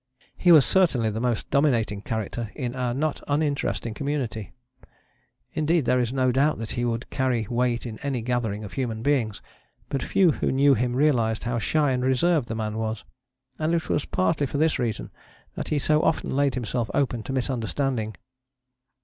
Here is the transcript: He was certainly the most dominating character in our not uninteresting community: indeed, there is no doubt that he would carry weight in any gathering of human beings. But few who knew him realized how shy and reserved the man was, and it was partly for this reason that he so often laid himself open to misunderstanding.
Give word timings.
He 0.35 0.51
was 0.51 0.65
certainly 0.65 1.11
the 1.11 1.19
most 1.21 1.51
dominating 1.51 2.01
character 2.01 2.51
in 2.55 2.75
our 2.75 2.91
not 2.91 3.21
uninteresting 3.27 3.93
community: 3.93 4.51
indeed, 5.53 5.85
there 5.85 5.99
is 5.99 6.11
no 6.11 6.31
doubt 6.31 6.57
that 6.57 6.71
he 6.71 6.83
would 6.83 7.07
carry 7.11 7.45
weight 7.51 7.85
in 7.85 7.99
any 7.99 8.23
gathering 8.23 8.63
of 8.63 8.73
human 8.73 9.03
beings. 9.03 9.43
But 9.89 10.01
few 10.01 10.31
who 10.31 10.51
knew 10.51 10.73
him 10.73 10.95
realized 10.95 11.43
how 11.43 11.59
shy 11.59 11.91
and 11.91 12.03
reserved 12.03 12.47
the 12.47 12.55
man 12.55 12.79
was, 12.79 13.03
and 13.59 13.75
it 13.75 13.89
was 13.89 14.05
partly 14.05 14.47
for 14.47 14.57
this 14.57 14.79
reason 14.79 15.11
that 15.53 15.67
he 15.67 15.77
so 15.77 16.01
often 16.01 16.35
laid 16.35 16.55
himself 16.55 16.89
open 16.95 17.21
to 17.21 17.31
misunderstanding. 17.31 18.15